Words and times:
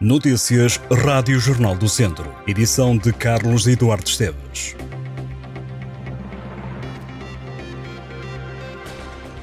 Notícias 0.00 0.80
Rádio 0.92 1.40
Jornal 1.40 1.74
do 1.74 1.88
Centro. 1.88 2.32
Edição 2.46 2.96
de 2.96 3.12
Carlos 3.12 3.66
Eduardo 3.66 4.08
Esteves. 4.08 4.76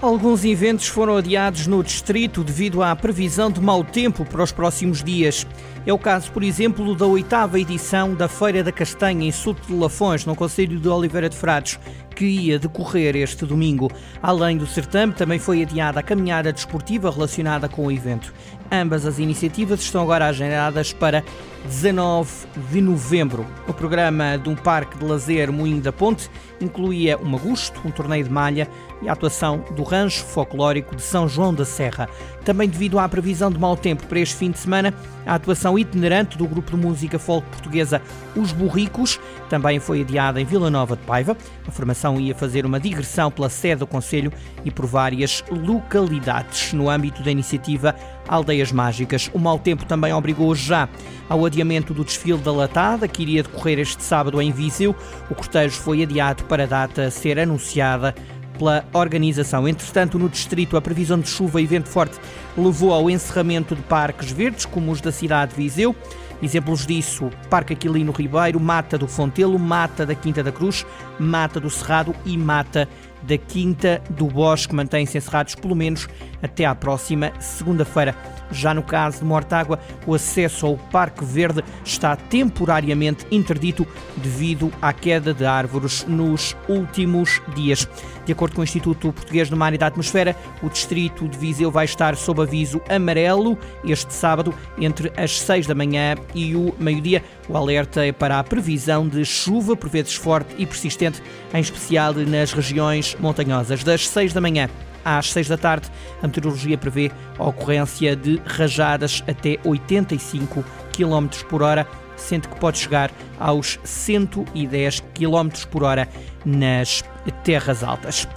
Alguns 0.02 0.46
eventos 0.46 0.88
foram 0.88 1.18
adiados 1.18 1.68
no 1.68 1.83
distrito 1.83 2.41
devido 2.41 2.81
à 2.81 2.96
previsão 2.96 3.52
de 3.52 3.60
mau 3.60 3.83
tempo 3.83 4.23
para 4.23 4.44
os 4.44 4.54
próximos 4.54 5.04
dias. 5.04 5.46
É 5.86 5.91
o 5.91 5.99
caso, 5.99 6.31
por 6.31 6.41
exemplo, 6.41 6.96
da 6.96 7.06
oitava 7.06 7.60
edição 7.60 8.15
da 8.15 8.29
Feira 8.29 8.63
da 8.63 8.72
Castanha 8.72 9.28
em 9.28 9.33
Sul 9.33 9.58
de 9.67 9.74
Lafões, 9.74 10.24
no 10.24 10.35
Conselho 10.35 10.79
de 10.79 10.87
Oliveira 10.87 11.28
de 11.28 11.35
Frades, 11.35 11.78
que 12.16 12.26
ia 12.26 12.58
decorrer 12.58 13.16
este 13.16 13.46
domingo. 13.46 13.92
Além 14.24 14.58
do 14.58 14.65
certame, 14.65 15.14
também 15.14 15.38
foi 15.38 15.62
adiada 15.62 16.00
a 16.00 16.04
caminhada 16.04 16.54
desportiva 16.54 17.12
relacionada 17.12 17.68
com 17.68 17.86
o 17.86 17.91
evento. 17.91 18.34
Ambas 18.72 19.05
as 19.05 19.20
iniciativas 19.20 19.82
estão 19.82 20.02
agora 20.02 20.26
agendadas 20.26 20.91
para 20.91 21.23
19 21.66 22.48
de 22.72 22.82
novembro. 22.82 23.46
O 23.68 23.73
programa 23.73 24.38
de 24.38 24.50
um 24.50 24.56
parque 24.56 24.98
de 24.98 25.06
lazer 25.06 25.52
Moinho 25.52 25.82
da 25.82 25.92
Ponte 25.92 26.30
incluía 26.62 27.18
um 27.18 27.36
agosto, 27.36 27.80
um 27.86 27.92
torneio 27.92 28.23
de 28.23 28.30
malha 28.30 28.68
e 29.02 29.09
a 29.09 29.14
atuação 29.14 29.64
do 29.76 29.84
Rancho 29.84 30.23
Folclórico 30.23 30.95
de 30.95 31.02
São 31.02 31.28
João 31.28 31.54
da 31.54 31.66
Serra. 31.66 32.08
Também 32.44 32.70
devido 32.70 33.00
à 33.00 33.09
previsão 33.09 33.52
de 33.52 33.59
mau 33.59 33.76
tempo 33.76 34.06
para 34.08 34.20
este 34.20 34.36
fim 34.36 34.52
de 34.52 34.59
semana, 34.59 34.94
a 35.26 35.36
atuação 35.36 35.78
itinerante 35.78 36.38
do 36.38 36.48
grupo 36.48 36.76
de 36.76 36.78
música 36.78 37.18
folk 37.18 37.48
portuguesa 37.50 38.02
Os 38.36 38.52
Burricos 38.52 39.20
também 39.50 39.80
foi 39.80 40.02
adiada 40.02 40.40
em 40.40 40.45
Vila 40.45 40.70
Nova 40.70 40.95
de 40.95 41.04
Paiva. 41.04 41.36
A 41.68 41.72
formação 41.72 42.05
ia 42.14 42.36
fazer 42.36 42.66
uma 42.66 42.80
digressão 42.80 43.32
pela 43.32 43.50
sede 43.50 43.80
do 43.80 43.88
Conselho 43.88 44.32
e 44.64 44.70
por 44.70 44.86
várias 44.86 45.44
localidades 45.50 46.72
no 46.73 46.90
âmbito 46.90 47.23
da 47.23 47.31
iniciativa 47.31 47.95
Aldeias 48.28 48.72
Mágicas. 48.72 49.30
O 49.34 49.40
mau 49.40 49.58
tempo 49.58 49.86
também 49.86 50.14
obrigou 50.14 50.54
já 50.55 50.88
ao 51.28 51.45
adiamento 51.45 51.94
do 51.94 52.04
desfile 52.04 52.38
da 52.38 52.52
Latada, 52.52 53.08
que 53.08 53.23
iria 53.23 53.44
decorrer 53.44 53.80
este 53.80 54.04
sábado 54.04 54.41
em 54.41 54.52
Viseu. 54.52 54.95
O 55.30 55.36
cortejo 55.36 55.76
foi 55.76 56.03
adiado 56.03 56.44
para 56.45 56.64
a 56.64 56.67
data 56.67 57.09
ser 57.09 57.39
anunciada 57.39 58.14
pela 58.58 58.86
organização. 58.94 59.67
Entretanto, 59.67 60.17
no 60.17 60.30
distrito, 60.30 60.78
a 60.78 60.81
previsão 60.81 61.20
de 61.20 61.30
chuva 61.30 61.61
e 61.61 61.66
vento 61.66 61.89
forte 61.89 62.20
levou 62.58 62.94
ao 62.94 63.09
encerramento 63.09 63.75
de 63.75 63.81
parques 63.84 64.31
verdes, 64.31 64.66
como 64.66 64.92
os 64.92 65.02
da 65.02 65.11
cidade 65.11 65.52
de 65.52 65.61
Viseu. 65.61 65.95
Exemplos 66.42 66.86
disso, 66.86 67.30
Parque 67.50 67.73
Aquilino 67.73 68.11
Ribeiro, 68.11 68.59
Mata 68.59 68.98
do 68.98 69.08
Fontelo, 69.08 69.58
Mata 69.58 70.06
da 70.06 70.14
Quinta 70.14 70.44
da 70.44 70.52
Cruz, 70.52 70.86
Mata 71.17 71.59
do 71.59 71.70
Cerrado 71.70 72.14
e 72.26 72.38
Mata 72.38 72.89
da 73.28 73.38
Quinta 73.38 74.02
do 74.09 74.28
Bosque 74.28 74.76
mantêm-se 74.76 75.18
encerrados 75.18 75.56
pelo 75.56 75.76
menos 75.76 76.08
até 76.42 76.66
à 76.66 76.76
próxima 76.76 77.32
segunda-feira. 77.40 78.16
Já 78.52 78.73
no 78.73 78.84
caso 78.84 79.20
de 79.20 79.26
Mortágua, 79.26 79.80
o 80.06 80.14
acesso 80.14 80.66
ao 80.67 80.78
Parque 80.78 81.26
Verde 81.26 81.64
está 81.84 82.16
temporariamente 82.16 83.26
interdito 83.32 83.88
devido 84.17 84.72
à 84.82 84.94
queda 84.94 85.34
de 85.34 85.45
árvores 85.45 86.06
nos 86.08 86.56
últimos 86.70 87.42
dias. 87.56 87.88
De 88.26 88.32
acordo 88.32 88.56
com 88.56 88.62
o 88.62 88.64
Instituto 88.64 89.14
Português 89.14 89.50
do 89.50 89.58
Mar 89.58 89.73
e 89.73 89.78
da 89.78 89.88
Atmosfera, 89.88 90.36
o 90.62 90.70
distrito 90.70 91.28
de 91.28 91.38
Viseu 91.38 91.70
vai 91.70 91.86
estar 91.86 92.16
sob 92.16 92.42
aviso 92.42 92.82
amarelo 92.89 93.58
este 93.84 94.14
sábado 94.14 94.54
entre 94.80 95.12
as 95.16 95.39
6 95.39 95.67
da 95.67 95.76
manhã 95.76 96.16
e 96.34 96.56
o 96.56 96.73
meio-dia. 96.80 97.23
O 97.48 97.56
alerta 97.56 98.06
é 98.06 98.12
para 98.12 98.39
a 98.39 98.44
previsão 98.44 99.08
de 99.08 99.23
chuva, 99.23 99.76
por 99.76 99.89
vezes 99.89 100.16
forte 100.16 100.56
e 100.58 100.66
persistente, 100.66 101.22
em 101.54 101.60
especial 101.60 102.14
nas 102.14 102.52
regiões 102.52 103.14
montanhosas. 103.19 103.83
Das 103.83 104.08
6 104.08 104.33
da 104.33 104.41
manhã 104.41 104.69
às 105.05 105.31
6 105.31 105.47
da 105.47 105.58
tarde, 105.58 105.88
a 106.21 106.27
meteorologia 106.27 106.77
prevê 106.77 107.11
a 107.38 107.44
ocorrência 107.44 108.16
de 108.16 108.41
rajadas 108.44 109.23
até 109.27 109.59
85 109.63 110.66
km 110.91 111.27
por 111.47 111.61
hora, 111.61 111.88
sendo 112.17 112.49
que 112.49 112.59
pode 112.59 112.80
chegar 112.80 113.11
aos 113.39 113.80
110 113.83 115.02
km 115.13 115.49
por 115.69 115.83
hora 115.83 116.09
nas 116.43 117.03
terras 117.43 117.83
altas. 117.83 118.27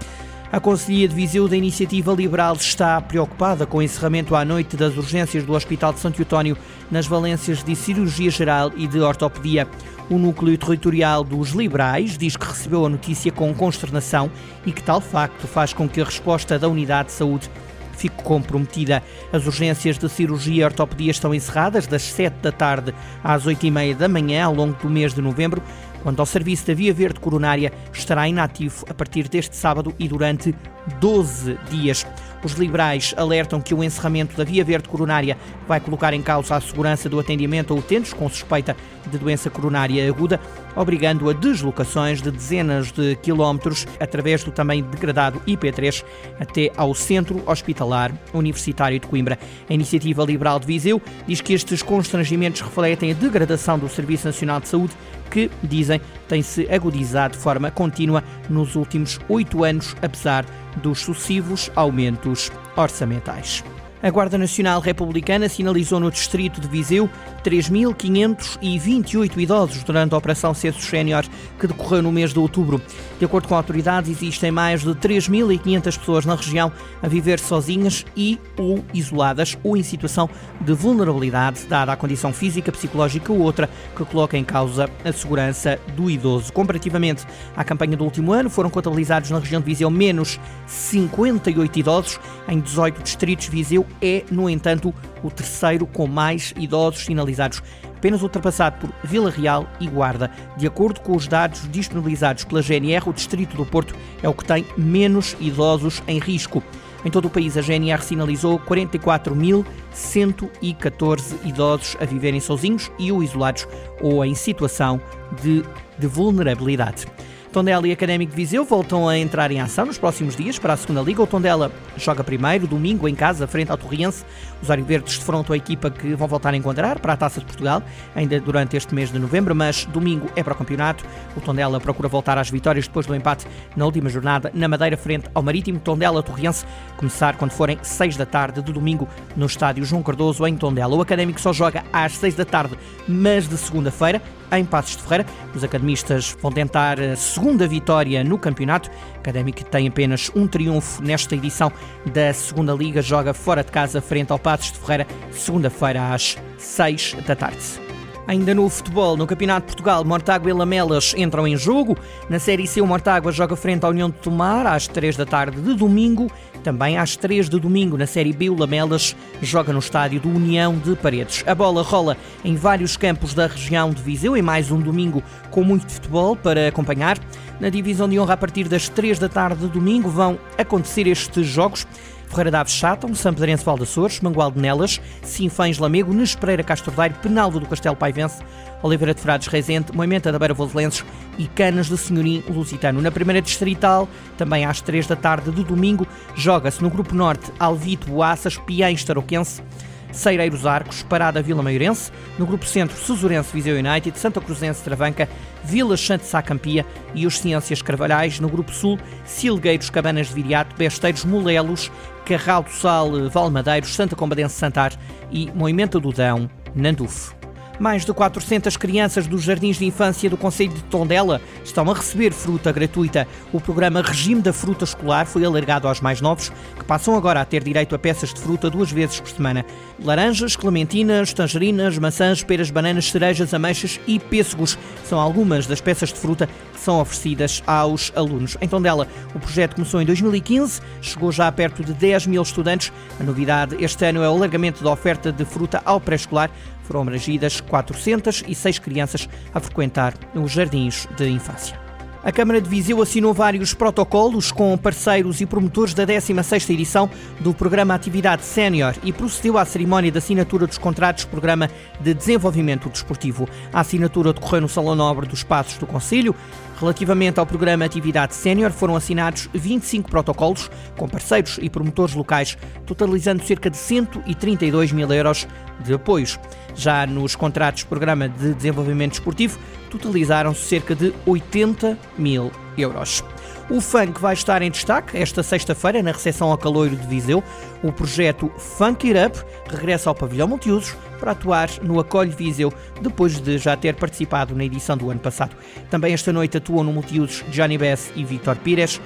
A 0.51 0.59
Conselhia 0.59 1.07
de 1.07 1.15
Viseu 1.15 1.47
da 1.47 1.55
Iniciativa 1.55 2.11
Liberal 2.11 2.55
está 2.55 2.99
preocupada 3.03 3.67
com 3.67 3.79
o 3.79 3.83
encerramento 3.83 4.35
à 4.35 4.47
noite 4.47 4.79
das 4.79 4.97
urgências 4.97 5.45
do 5.45 5.53
Hospital 5.53 5.93
de 5.93 6.01
Santo 6.01 6.23
Eutónio 6.23 6.57
nas 6.91 7.07
valências 7.07 7.63
de 7.63 7.77
cirurgia 7.77 8.31
geral 8.31 8.73
e 8.75 8.87
de 8.87 8.99
ortopedia. 8.99 9.69
O 10.09 10.17
núcleo 10.17 10.57
territorial 10.57 11.23
dos 11.23 11.51
liberais 11.51 12.17
diz 12.17 12.35
que 12.35 12.47
recebeu 12.47 12.87
a 12.87 12.89
notícia 12.89 13.31
com 13.31 13.53
consternação 13.53 14.31
e 14.65 14.73
que 14.73 14.83
tal 14.83 15.03
facto 15.03 15.47
faz 15.47 15.75
com 15.75 15.87
que 15.87 16.01
a 16.01 16.05
resposta 16.05 16.59
da 16.59 16.67
unidade 16.67 17.09
de 17.09 17.15
saúde 17.15 17.51
fique 17.99 18.23
comprometida. 18.23 19.03
As 19.33 19.45
urgências 19.45 19.99
de 19.99 20.09
cirurgia 20.09 20.63
e 20.63 20.65
ortopedia 20.65 21.11
estão 21.11 21.35
encerradas 21.35 21.87
das 21.87 22.03
7 22.03 22.37
da 22.41 22.53
tarde 22.53 22.95
às 23.23 23.45
8 23.45 23.67
e 23.67 23.71
meia 23.71 23.95
da 23.95 24.09
manhã 24.09 24.47
ao 24.47 24.55
longo 24.55 24.81
do 24.81 24.89
mês 24.89 25.13
de 25.13 25.21
novembro. 25.21 25.63
Quanto 26.03 26.21
ao 26.21 26.27
serviço 26.27 26.67
da 26.67 26.75
Via 26.75 26.93
Verde 26.95 27.21
Coronária, 27.21 27.73
estará 27.93 28.29
inativo 28.29 28.85
a 28.89 28.95
partir 28.95 29.29
deste 29.29 29.57
sábado 29.57 29.95
e 29.99 30.09
durante 30.09 30.55
12 31.01 31.59
dias. 31.71 32.07
Os 32.43 32.53
liberais 32.53 33.15
alertam 33.17 33.61
que 33.61 33.75
o 33.75 33.83
encerramento 33.83 34.37
da 34.37 34.45
Via 34.45 34.65
Verde 34.65 34.89
Coronária 34.89 35.37
vai 35.67 35.81
colocar 35.81 36.15
em 36.15 36.23
causa 36.23 36.55
a 36.55 36.61
segurança 36.61 37.09
do 37.09 37.19
atendimento 37.19 37.75
a 37.75 37.77
utentes 37.77 38.13
com 38.13 38.29
suspeita 38.29 38.77
de 39.11 39.19
doença 39.19 39.51
coronária 39.51 40.09
aguda, 40.09 40.41
obrigando 40.77 41.29
a 41.29 41.33
deslocações 41.33 42.23
de 42.23 42.31
dezenas 42.31 42.93
de 42.93 43.17
quilómetros 43.17 43.87
através 43.99 44.45
do 44.45 44.53
também 44.53 44.83
degradado 44.83 45.41
IP3 45.47 46.05
até 46.39 46.71
ao 46.77 46.95
Centro 46.95 47.43
Hospitalar 47.47 48.13
Universitário 48.33 49.01
de 49.01 49.07
Coimbra. 49.07 49.39
A 49.69 49.75
Iniciativa 49.75 50.25
Liberal 50.25 50.61
de 50.61 50.67
Viseu 50.67 51.03
diz 51.27 51.41
que 51.41 51.55
estes 51.55 51.83
constrangimentos 51.83 52.61
refletem 52.61 53.11
a 53.11 53.15
degradação 53.15 53.79
do 53.79 53.89
Serviço 53.89 54.27
Nacional 54.27 54.61
de 54.61 54.69
Saúde 54.69 54.95
que, 55.31 55.51
dizem, 55.63 56.01
tem-se 56.27 56.67
agudizado 56.73 57.37
de 57.37 57.43
forma 57.43 57.71
contínua 57.71 58.25
nos 58.49 58.77
últimos 58.77 59.21
oito 59.29 59.65
anos, 59.65 59.95
apesar 60.03 60.45
dos 60.77 61.01
sucessivos 61.01 61.71
aumentos 61.75 62.51
orçamentais. 62.77 63.65
A 64.01 64.11
Guarda 64.11 64.39
Nacional 64.39 64.81
Republicana 64.81 65.49
sinalizou 65.49 65.99
no 65.99 66.09
distrito 66.09 66.61
de 66.61 66.69
Viseu 66.69 67.11
3.528 67.43 69.37
idosos 69.39 69.83
durante 69.83 70.15
a 70.15 70.19
Operação 70.19 70.55
Censo 70.55 70.81
Sénior, 70.81 71.25
que 71.59 71.67
decorreu 71.67 72.01
no 72.01 72.13
mês 72.13 72.33
de 72.33 72.39
outubro. 72.39 72.81
De 73.19 73.25
acordo 73.25 73.49
com 73.49 73.57
autoridades, 73.57 74.09
existem 74.09 74.53
mais 74.53 74.83
de 74.83 74.91
3.500 74.91 75.99
pessoas 75.99 76.25
na 76.25 76.37
região 76.37 76.71
a 77.03 77.09
viver 77.09 77.41
sozinhas 77.41 78.07
e 78.17 78.39
ou 78.57 78.85
isoladas 78.95 79.59
ou 79.65 79.77
em 79.77 79.83
situação 79.83 80.31
de 80.61 80.73
vulnerabilidade, 80.75 81.67
dada 81.69 81.93
a 81.93 81.97
condição 81.97 82.33
física, 82.33 82.71
psicológica 82.71 83.33
ou 83.33 83.41
outra 83.41 83.69
que 83.97 84.05
coloca 84.05 84.39
em 84.39 84.45
causa 84.45 84.89
a 85.05 85.13
segurança 85.13 85.77
do 85.97 86.09
idoso. 86.09 86.53
Comparativamente 86.53 87.27
à 87.57 87.65
campanha 87.65 87.97
do 87.97 88.05
último 88.05 88.33
ano, 88.33 88.49
foram 88.49 88.71
contabilizados 88.71 89.31
na 89.31 89.41
região 89.41 89.61
de 89.61 89.67
Viseu 89.67 89.91
menos 89.91 90.39
58 90.69 91.79
idosos. 91.81 92.21
Em 92.49 92.61
18 92.61 93.03
distritos, 93.03 93.49
Viseu 93.49 93.88
é, 94.01 94.25
no 94.31 94.49
entanto, 94.49 94.95
o 95.23 95.31
terceiro 95.31 95.87
com 95.87 96.07
mais 96.07 96.55
idosos 96.57 97.05
sinalizados, 97.05 97.63
apenas 97.97 98.23
ultrapassado 98.23 98.79
por 98.79 98.91
Vila 99.03 99.31
Real 99.31 99.69
e 99.81 99.89
Guarda. 99.89 100.31
De 100.57 100.67
acordo 100.67 101.01
com 101.01 101.17
os 101.17 101.27
dados 101.27 101.69
disponibilizados 101.71 102.45
pela 102.45 102.63
GNR, 102.63 103.09
o 103.09 103.13
Distrito 103.13 103.57
do 103.57 103.67
Porto 103.67 103.95
é 104.23 104.29
o 104.29 104.35
que 104.35 104.45
tem 104.45 104.65
menos 104.77 105.37
idosos 105.41 106.03
em 106.07 106.19
risco. 106.19 106.63
Em 107.05 107.11
todo 107.11 107.27
o 107.27 107.31
país, 107.31 107.57
a 107.57 107.63
GNR 107.63 108.03
sinalizou 108.03 108.59
44.114 108.61 111.37
idosos 111.45 111.97
a 112.01 112.05
viverem 112.05 112.41
sozinhos 112.41 112.91
e 112.99 113.13
ou 113.13 113.23
isolados 113.23 113.69
ou 114.01 114.25
em 114.25 114.35
situação 114.35 115.01
de, 115.41 115.65
de 115.97 116.09
vulnerabilidade. 116.09 117.07
Tondela 117.53 117.89
e 117.89 117.93
Académico 117.93 118.31
de 118.31 118.37
Viseu 118.37 118.63
voltam 118.65 119.09
a 119.09 119.19
entrar 119.19 119.51
em 119.51 119.61
ação 119.61 119.87
nos 119.87 119.97
próximos 119.97 120.37
dias 120.37 120.59
para 120.59 120.75
a 120.75 120.77
segunda 120.77 121.01
Liga. 121.01 121.23
O 121.23 121.27
Tondela 121.27 121.73
joga 121.97 122.23
primeiro, 122.23 122.67
domingo, 122.67 123.09
em 123.09 123.15
casa, 123.15 123.47
frente 123.47 123.71
ao 123.71 123.79
Torriense. 123.79 124.25
Os 124.61 124.69
Verdes 124.69 125.19
defrontam 125.19 125.55
a 125.55 125.57
equipa 125.57 125.91
que 125.91 126.15
vão 126.15 126.29
voltar 126.29 126.53
a 126.53 126.57
encontrar 126.57 126.99
para 126.99 127.15
a 127.15 127.17
Taça 127.17 127.41
de 127.41 127.47
Portugal, 127.47 127.83
ainda 128.15 128.39
durante 128.39 128.77
este 128.77 128.95
mês 128.95 129.11
de 129.11 129.19
novembro, 129.19 129.55
mas 129.55 129.87
domingo 129.87 130.29
é 130.37 130.43
para 130.43 130.53
o 130.53 130.57
campeonato. 130.57 131.05
O 131.37 131.41
Tondela 131.41 131.81
procura 131.81 132.09
voltar 132.09 132.37
às 132.37 132.51
vitórias 132.51 132.87
depois 132.87 133.07
do 133.07 133.15
empate 133.15 133.47
na 133.75 133.85
última 133.87 134.11
jornada 134.11 134.51
na 134.53 134.69
Madeira, 134.69 134.97
frente 134.97 135.29
ao 135.35 135.43
Marítimo. 135.43 135.79
Tondela-Torriense 135.79 136.67
começar 136.99 137.37
quando 137.37 137.53
forem 137.53 137.79
6 137.81 138.17
da 138.17 138.27
tarde 138.27 138.61
de 138.61 138.73
domingo 138.73 139.09
no 139.35 139.47
estádio 139.47 139.85
João 139.85 140.03
Cardoso, 140.03 140.47
em 140.47 140.55
Tondela. 140.55 140.95
O 140.95 141.01
Académico 141.01 141.41
só 141.41 141.53
joga 141.53 141.83
às 141.93 142.13
6 142.19 142.35
da 142.35 142.45
tarde, 142.45 142.77
mas 143.09 143.49
de 143.49 143.57
segunda-feira, 143.57 144.21
em 144.53 144.65
Passos 144.65 144.97
de 144.97 145.03
Ferreira. 145.03 145.27
Os 145.55 145.65
academistas 145.65 146.37
vão 146.41 146.53
tentar 146.53 147.01
a 147.01 147.17
segunda 147.17 147.67
vitória 147.67 148.23
no 148.25 148.39
campeonato. 148.39 148.91
O 149.17 149.19
Académico 149.19 149.65
tem 149.65 149.89
apenas 149.89 150.31
um 150.35 150.47
triunfo 150.47 151.03
nesta 151.03 151.35
edição 151.35 151.73
da 152.13 152.33
segunda 152.33 152.73
Liga, 152.73 153.03
joga 153.03 153.35
fora 153.35 153.63
de 153.63 153.71
casa 153.71 154.01
frente 154.01 154.33
ao 154.33 154.39
Passos 154.39 154.73
de 154.73 154.79
Ferreira, 154.79 155.07
segunda-feira 155.31 156.15
às 156.15 156.37
6 156.59 157.17
da 157.27 157.37
tarde. 157.37 157.88
Ainda 158.29 158.55
no 158.55 158.69
futebol, 158.69 159.17
no 159.17 159.27
Campeonato 159.27 159.63
de 159.63 159.73
Portugal, 159.73 160.05
Mortágua 160.05 160.51
e 160.51 160.53
Lamelas 160.53 161.15
entram 161.17 161.49
em 161.49 161.57
jogo. 161.57 161.97
Na 162.29 162.39
Série 162.39 162.67
C, 162.67 162.79
o 162.79 162.87
Mortágua 162.87 163.33
joga 163.33 163.57
frente 163.57 163.87
à 163.87 163.89
União 163.89 164.11
de 164.11 164.17
Tomar 164.17 164.67
às 164.67 164.87
3 164.87 165.17
da 165.17 165.25
tarde 165.25 165.59
de 165.59 165.73
domingo. 165.73 166.31
Também 166.63 166.99
às 166.99 167.17
3 167.17 167.49
de 167.49 167.59
domingo, 167.59 167.97
na 167.97 168.07
Série 168.07 168.35
B, 168.35 168.51
o 168.51 168.59
Lamelas 168.59 169.17
joga 169.41 169.73
no 169.73 169.79
estádio 169.79 170.21
do 170.21 170.29
União 170.29 170.77
de 170.77 170.95
Paredes. 170.95 171.43
A 171.47 171.55
bola 171.55 171.83
rola 171.83 172.19
em 172.45 172.55
vários 172.55 172.99
campos 172.99 173.33
da 173.33 173.47
região 173.47 173.93
de 173.93 174.03
Viseu, 174.03 174.37
em 174.37 174.43
mais 174.43 174.71
um 174.71 174.79
domingo 174.79 175.23
com 175.51 175.65
muito 175.65 175.91
futebol 175.91 176.37
para 176.37 176.69
acompanhar. 176.69 177.19
Na 177.59 177.71
divisão 177.71 178.07
de 178.07 178.21
honra, 178.21 178.35
a 178.35 178.37
partir 178.37 178.69
das 178.69 178.91
3 178.91 179.19
da 179.19 179.31
tarde 179.31 179.63
de 179.63 179.69
domingo, 179.69 180.11
vão 180.11 180.39
acontecer 180.59 181.07
estes 181.07 181.47
jogos. 181.47 181.87
Ferreira 182.29 182.51
da 182.51 182.61
Aves 182.61 182.73
Chátão, 182.73 183.15
Sampedrense 183.15 183.65
Val 183.65 183.77
de 183.77 183.85
Açores, 183.85 184.21
Mangual 184.21 184.51
de 184.51 184.61
Nelas, 184.61 185.01
Sinfães 185.23 185.79
Lamego, 185.79 186.13
Nespereira 186.13 186.63
Castordeiro, 186.63 187.15
Penalvo 187.23 187.59
do 187.59 187.67
Castelo 187.67 187.97
Paivense, 187.97 188.43
Oliveira 188.83 189.15
de 189.15 189.21
Frades 189.21 189.49
Reisente, 189.49 189.95
Moimenta 189.95 190.31
da 190.31 190.39
Beira 190.39 190.55
Voselenses 190.55 191.05
e 191.39 191.47
Canas 191.49 191.89
de 191.89 191.97
Senhorim 191.97 192.45
Lusitano. 192.49 193.01
Na 193.01 193.11
primeira 193.11 193.43
distrital, 193.43 194.09
também 194.37 194.65
às 194.65 194.81
3 194.81 195.07
da 195.07 195.17
tarde 195.17 195.51
de 195.51 195.65
domingo, 195.65 196.07
joga-se 196.35 196.83
no 196.83 196.91
Grupo 196.91 197.15
Norte 197.15 197.51
Alvito 197.59 198.09
Boaças, 198.09 198.57
Piães 198.59 199.03
Tarouquense, 199.03 199.63
Seireiros 200.13 200.67
Arcos, 200.67 201.03
Parada 201.03 201.43
Vila 201.43 201.63
Maiorense, 201.63 202.11
no 202.39 202.47
Grupo 202.47 202.67
Centro 202.67 202.97
Susurense 202.97 203.53
Viseu 203.53 203.77
United, 203.77 204.19
Santa 204.19 204.41
Cruzense 204.41 204.83
Travanca, 204.83 205.29
Vila 205.65 205.97
Chante 205.97 206.27
Sacampia 206.27 206.85
e 207.15 207.27
os 207.27 207.39
Ciências 207.39 207.83
Carvalhais, 207.83 208.41
no 208.41 208.49
Grupo 208.49 208.73
Sul, 208.73 208.99
Silgueiros 209.25 209.91
Cabanas 209.91 210.29
de 210.29 210.35
Viriato, 210.35 210.75
Besteiros 210.77 211.25
Molelos, 211.25 211.91
Carral 212.25 212.63
do 212.63 212.71
Sal 212.71 213.31
Valmadeiros, 213.31 213.95
Santa 213.95 214.17
Combadense 214.17 214.55
Santar 214.55 214.93
e 215.31 215.51
Moimenta 215.55 215.99
do 216.01 216.13
Dão, 216.13 216.51
Nandufo. 216.75 217.38
Mais 217.79 218.05
de 218.05 218.13
400 218.13 218.77
crianças 218.77 219.27
dos 219.27 219.43
jardins 219.43 219.79
de 219.79 219.85
infância 219.85 220.29
do 220.29 220.37
Conselho 220.37 220.73
de 220.73 220.83
Tondela 220.85 221.41
estão 221.65 221.89
a 221.89 221.95
receber 221.95 222.33
fruta 222.33 222.73
gratuita. 222.73 223.27
O 223.53 223.61
programa 223.61 224.03
Regime 224.03 224.43
da 224.43 224.53
Fruta 224.53 224.85
Escolar 224.85 225.27
foi 225.27 225.45
alargado 225.45 225.87
aos 225.87 226.01
mais 226.01 226.21
novos, 226.21 226.51
que 226.77 226.85
passam 226.85 227.17
agora 227.17 227.41
a 227.41 227.45
ter 227.45 227.63
direito 227.63 227.95
a 227.95 227.99
peças 227.99 228.35
de 228.35 228.41
fruta 228.41 228.69
duas 228.69 228.91
vezes 228.91 229.21
por 229.21 229.31
semana. 229.31 229.65
Laranjas, 230.03 230.57
clementinas, 230.57 231.33
tangerinas, 231.33 231.97
maçãs, 231.99 232.43
peras, 232.43 232.71
bananas, 232.71 233.11
cerejas, 233.11 233.55
ameixas 233.55 234.01
e 234.09 234.19
pêssegos 234.19 234.77
são 235.05 235.21
algumas 235.21 235.67
das 235.67 235.81
peças 235.81 236.13
de 236.13 236.19
fruta 236.19 236.49
que 236.73 236.81
são 236.81 237.01
oferecidas 237.01 237.63
aos 237.65 238.13
alunos. 238.17 238.57
Em 238.61 238.67
Tondela, 238.67 239.07
o 239.35 239.39
projeto 239.39 239.77
começou 239.77 240.03
em 240.03 240.05
2015, 240.05 240.81
chegou 241.01 241.31
já 241.31 241.47
a 241.47 241.53
perto 241.53 241.85
de 241.85 241.93
10 241.93 242.27
mil 242.27 242.43
estudantes. 242.43 242.93
A 243.21 243.23
novidade 243.23 243.77
este 243.79 244.05
ano 244.05 244.23
é 244.23 244.29
o 244.29 244.33
alargamento 244.33 244.83
da 244.83 244.91
oferta 244.91 245.31
de 245.31 245.45
fruta 245.45 245.81
ao 245.85 246.01
pré-escolar. 246.01 246.51
Foram 246.89 247.03
abrangidas 247.03 247.61
406 247.61 248.79
crianças 248.79 249.29
a 249.53 249.61
frequentar 249.61 250.15
os 250.35 250.51
jardins 250.51 251.07
de 251.19 251.29
infância. 251.29 251.79
A 252.25 252.33
Câmara 252.33 252.63
de 252.63 252.69
Viseu 252.69 253.01
assinou 253.03 253.35
vários 253.35 253.75
protocolos 253.75 254.51
com 254.51 254.77
parceiros 254.77 255.43
e 255.43 255.47
promotores 255.47 255.93
da 255.93 256.07
16ª 256.07 256.71
edição 256.71 257.11
do 257.41 257.53
Programa 257.53 257.95
Atividade 257.95 258.43
Sénior 258.43 258.95
e 259.05 259.13
procedeu 259.13 259.59
à 259.59 259.65
cerimónia 259.67 260.11
de 260.11 260.17
assinatura 260.17 260.67
dos 260.67 260.79
contratos 260.79 261.27
Programa 261.27 261.71
de 262.01 262.15
Desenvolvimento 262.15 262.89
Desportivo. 262.89 263.47
A 263.71 263.81
assinatura 263.81 264.33
decorreu 264.33 264.63
no 264.63 264.69
Salão 264.69 264.95
Nobre 264.95 265.29
dos 265.29 265.45
Passos 265.45 265.77
do 265.77 265.87
Conselho. 265.87 266.35
Relativamente 266.79 267.41
ao 267.41 267.47
Programa 267.47 267.85
Atividade 267.85 268.37
Sénior, 268.37 268.71
foram 268.71 268.95
assinados 268.95 269.49
25 269.53 270.09
protocolos 270.09 270.71
com 270.97 271.09
parceiros 271.09 271.59
e 271.61 271.69
promotores 271.69 272.15
locais, 272.15 272.57
totalizando 272.87 273.43
cerca 273.43 273.69
de 273.69 273.77
132 273.77 274.93
mil 274.93 275.13
euros 275.13 275.49
de 275.81 275.95
apoios. 275.95 276.39
Já 276.77 277.05
nos 277.05 277.35
contratos 277.35 277.83
Programa 277.83 278.29
de 278.29 278.55
Desenvolvimento 278.55 279.11
Desportivo, 279.11 279.59
totalizaram-se 279.91 280.61
cerca 280.61 280.95
de 280.95 281.13
80 281.27 281.99
mil 282.17 282.53
euros. 282.79 283.25
O 283.71 283.81
funk 283.81 284.19
vai 284.21 284.33
estar 284.33 284.63
em 284.63 284.71
destaque 284.71 285.19
esta 285.19 285.43
sexta-feira 285.43 286.03
na 286.03 286.13
recepção 286.13 286.51
ao 286.51 286.57
Caloiro 286.57 286.97
de 286.97 287.07
Viseu. 287.07 287.45
O 287.83 287.93
projeto 287.93 288.51
Funk 288.57 289.13
It 289.13 289.27
Up 289.27 289.45
regressa 289.69 290.09
ao 290.09 290.15
pavilhão 290.15 290.49
multiusos 290.49 290.97
para 291.21 291.33
atuar 291.33 291.69
no 291.83 292.01
Acolhe 292.01 292.31
Viseu, 292.31 292.73
depois 293.03 293.39
de 293.39 293.59
já 293.59 293.77
ter 293.77 293.95
participado 293.95 294.55
na 294.55 294.65
edição 294.65 294.97
do 294.97 295.11
ano 295.11 295.21
passado. 295.21 295.55
Também 295.91 296.15
esta 296.15 296.33
noite 296.33 296.57
atuam 296.57 296.83
no 296.83 296.93
multiusos 296.93 297.45
Johnny 297.51 297.77
Bess 297.77 298.11
e 298.17 298.25
Victor 298.25 298.57
Pires. 298.57 299.01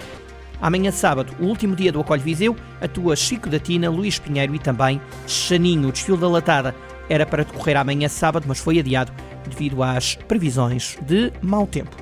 Amanhã 0.61 0.93
sábado, 0.93 1.35
o 1.41 1.47
último 1.47 1.75
dia 1.75 1.91
do 1.91 2.01
Acolhe 2.01 2.23
Viseu, 2.23 2.55
atua 2.81 3.17
Chico 3.17 3.49
da 3.49 3.59
Tina, 3.59 3.91
Luís 3.91 4.21
Pinheiro 4.21 4.55
e 4.55 4.61
também 4.61 5.01
Chaninho. 5.27 5.89
O 5.89 5.93
desfile 5.93 6.19
da 6.19 6.29
latada 6.29 6.73
era 7.09 7.27
para 7.27 7.45
decorrer 7.45 7.77
amanhã 7.77 8.09
sábado, 8.09 8.45
mas 8.47 8.61
foi 8.61 8.79
adiado 8.79 9.13
devido 9.49 9.83
às 9.83 10.15
previsões 10.15 10.97
de 11.03 11.33
mau 11.43 11.67
tempo. 11.67 12.02